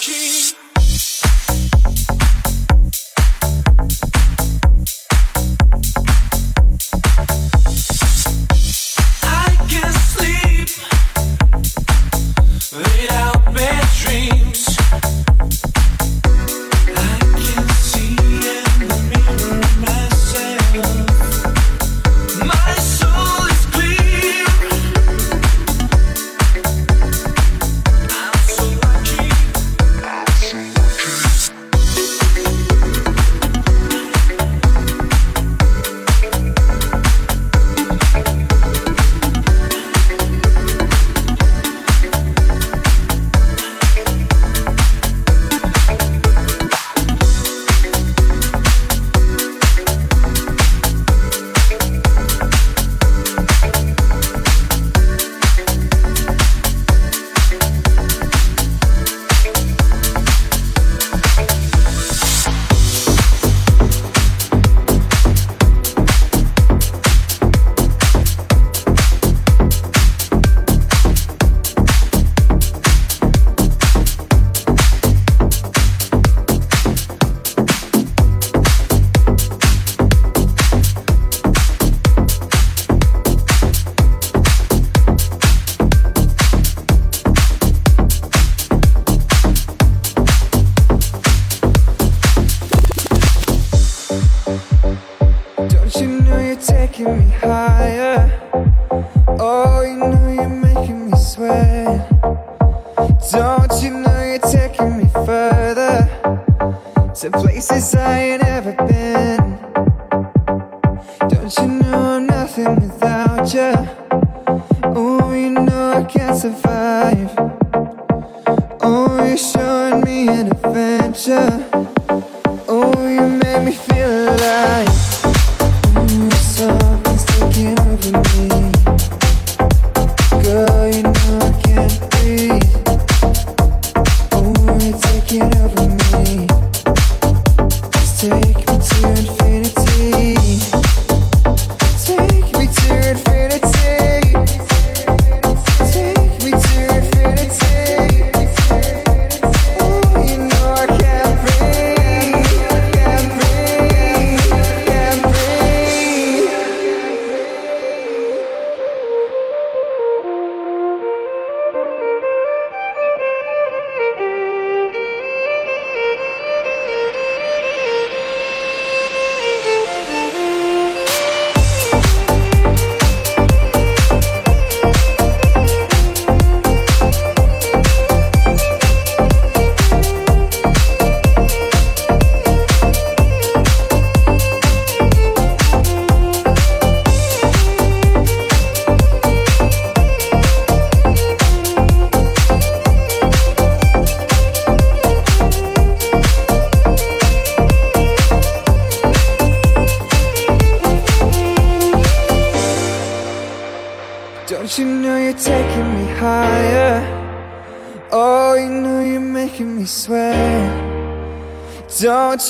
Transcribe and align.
keep 0.00 0.29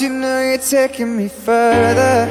you 0.01 0.09
know 0.09 0.41
you're 0.41 0.59
taking 0.59 1.17
me 1.17 1.29
further 1.29 2.27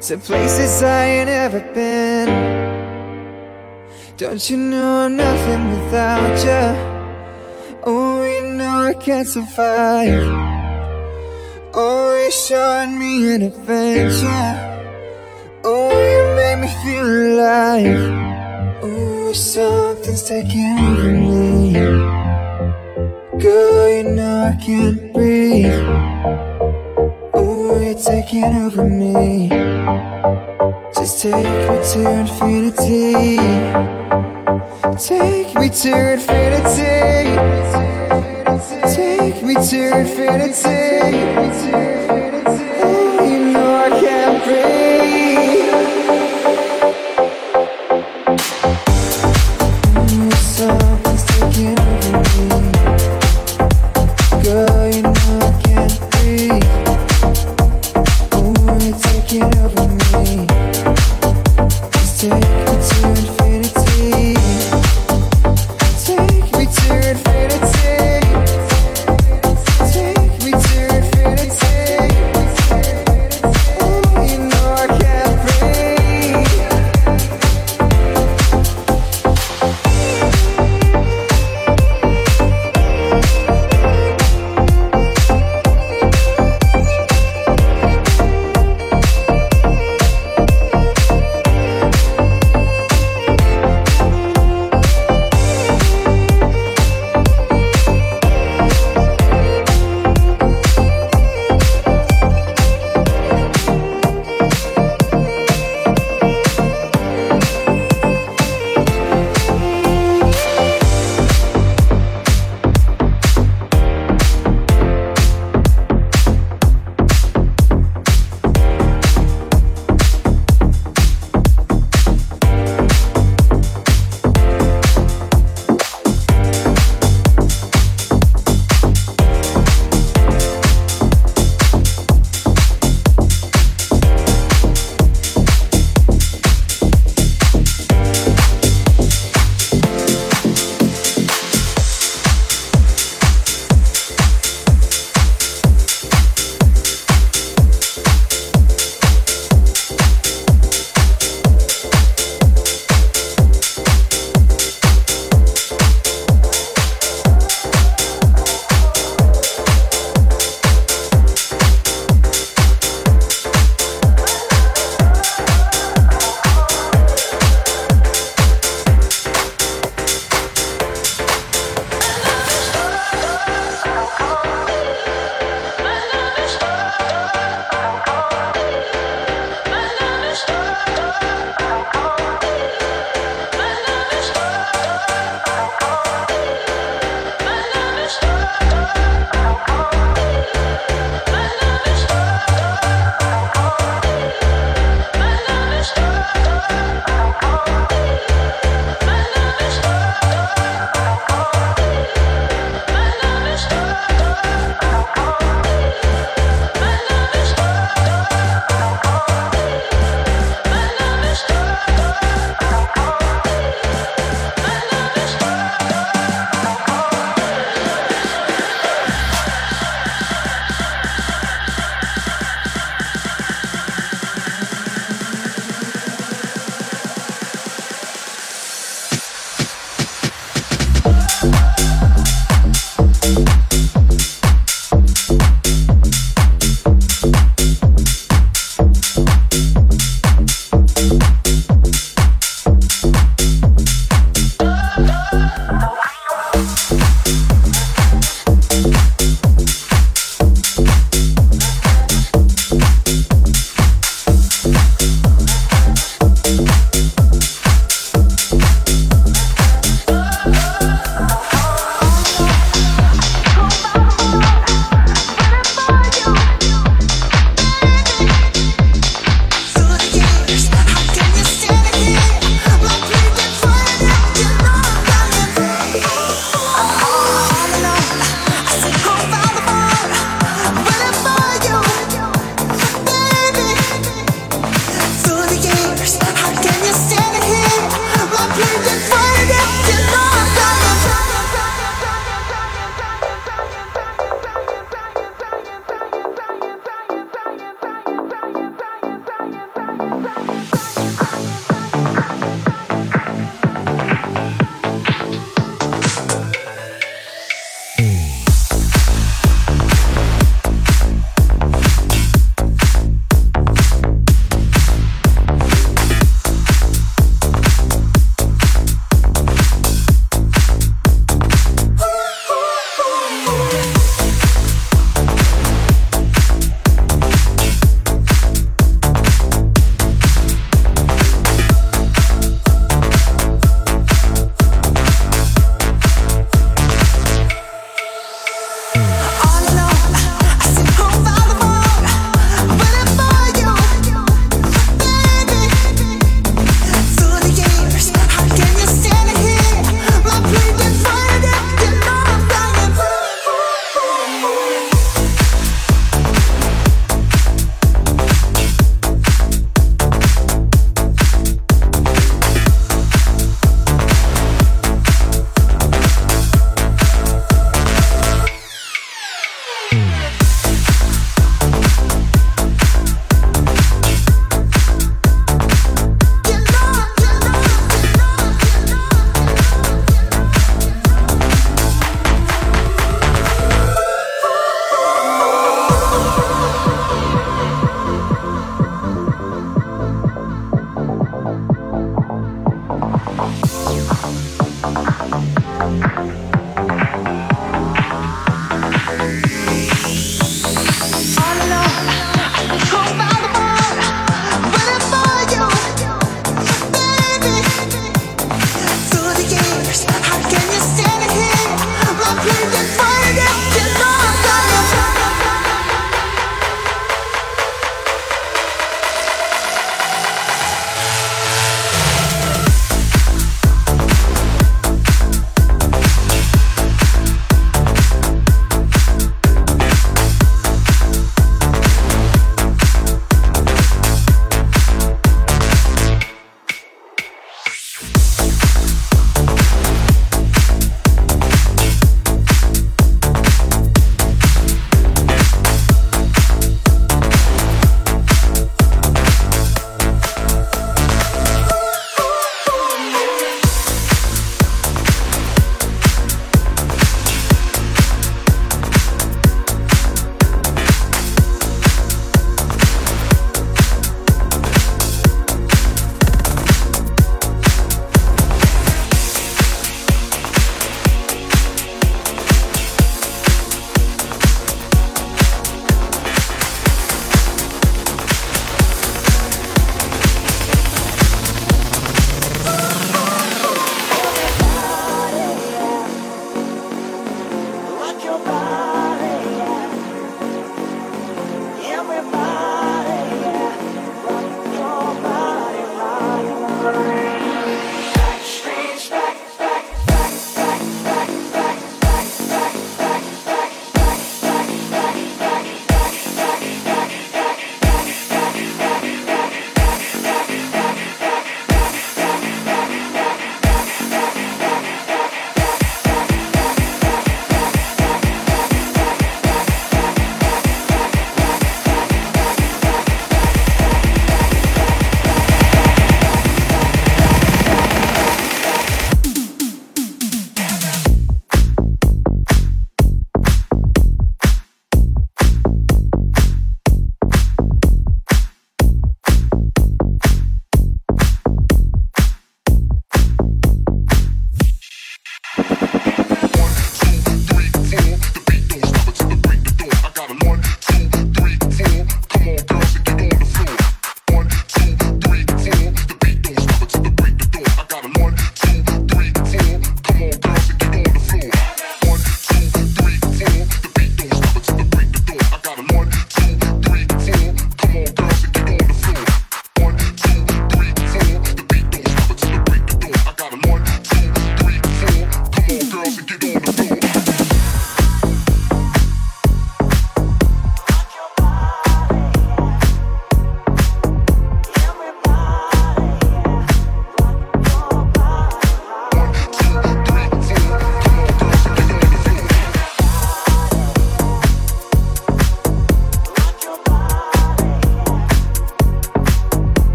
To 0.00 0.18
places 0.18 0.82
I 0.82 1.04
ain't 1.04 1.28
ever 1.28 1.60
been. 1.74 2.28
Don't 4.16 4.50
you 4.50 4.56
know 4.56 5.04
I'm 5.04 5.16
nothing 5.16 5.70
without 5.70 6.36
you 6.44 6.96
Oh, 7.88 8.24
you 8.24 8.54
know 8.54 8.88
I 8.90 8.94
can't 8.94 9.28
survive. 9.28 10.26
Oh, 11.72 12.20
you 12.24 12.32
showing 12.32 12.98
me 12.98 13.32
an 13.32 13.42
adventure. 13.42 14.54
Oh, 15.62 15.94
you 16.10 16.22
make 16.34 16.58
me 16.62 16.68
feel 16.82 17.06
alive. 17.06 18.82
Oh, 18.82 19.32
something's 19.32 20.24
taking 20.24 20.74
me. 20.74 21.72
Girl, 23.38 23.88
you 23.96 24.02
know 24.16 24.52
I 24.52 24.56
can't 24.60 25.12
breathe 25.12 26.55
you're 27.86 27.94
taking 27.94 28.44
over 28.44 28.84
me. 28.84 29.48
Just 30.92 31.22
take 31.22 31.36
me 31.36 31.42
to 31.92 32.18
infinity. 32.18 33.36
Take 34.98 35.54
me 35.54 35.68
to 35.68 36.14
infinity. 36.14 37.36
Take 38.92 39.40
me 39.44 39.54
to 39.54 39.98
infinity. 40.00 42.05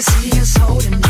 Can 0.00 0.12
see 0.22 0.40
us 0.40 0.56
holding 0.56 1.09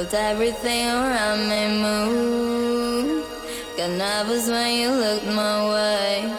felt 0.00 0.14
everything 0.14 0.86
around 0.86 1.40
me 1.50 1.62
move. 1.82 3.26
Got 3.76 3.90
nervous 3.90 4.48
when 4.48 4.80
you 4.80 4.90
looked 4.90 5.26
my 5.26 5.68
way. 5.74 6.36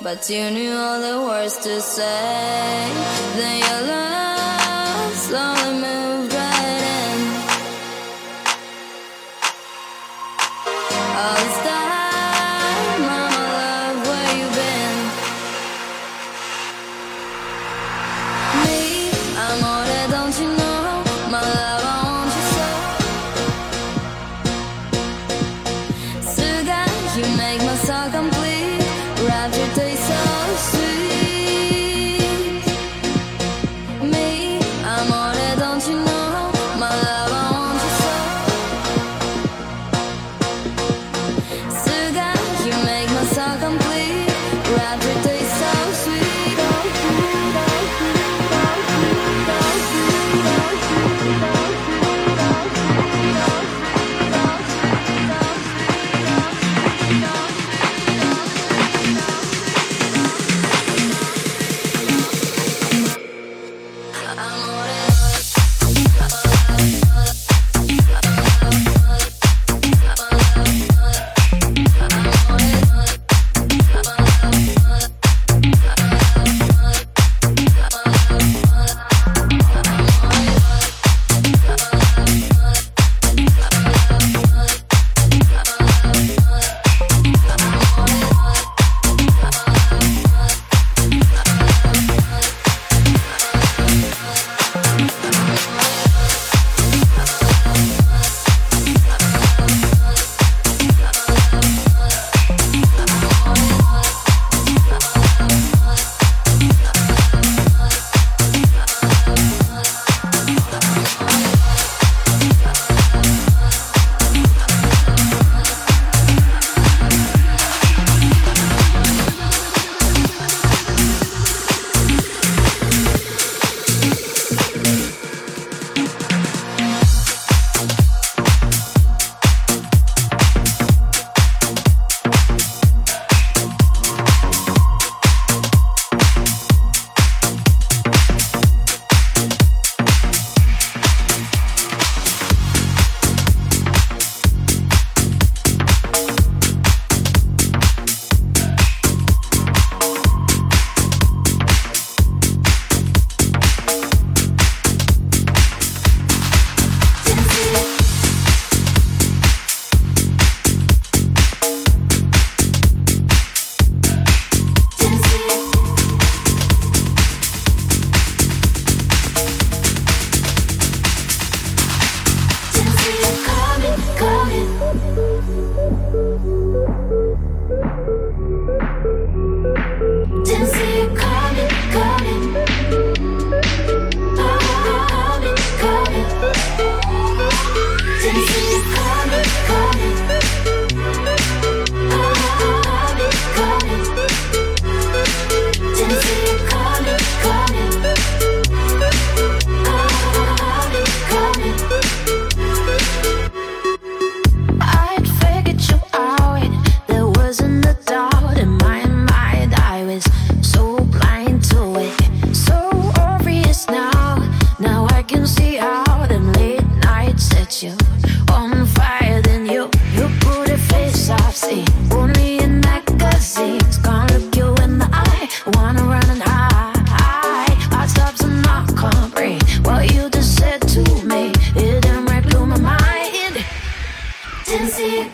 But 0.00 0.30
you 0.30 0.50
knew 0.50 0.72
all 0.72 1.00
the 1.00 1.26
words 1.26 1.56
to 1.58 1.80
say. 1.80 2.92
Then 3.36 3.58
you 3.58 3.97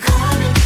coming. 0.01 0.64